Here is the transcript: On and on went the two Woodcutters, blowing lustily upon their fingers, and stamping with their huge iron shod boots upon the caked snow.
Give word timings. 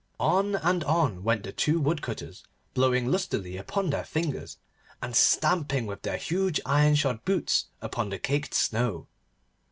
On 0.19 0.55
and 0.55 0.83
on 0.85 1.21
went 1.21 1.43
the 1.43 1.51
two 1.51 1.79
Woodcutters, 1.79 2.43
blowing 2.73 3.11
lustily 3.11 3.55
upon 3.55 3.91
their 3.91 4.03
fingers, 4.03 4.57
and 4.99 5.15
stamping 5.15 5.85
with 5.85 6.01
their 6.01 6.17
huge 6.17 6.59
iron 6.65 6.95
shod 6.95 7.23
boots 7.23 7.67
upon 7.83 8.09
the 8.09 8.17
caked 8.17 8.55
snow. 8.55 9.05